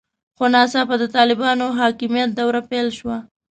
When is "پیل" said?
2.69-2.87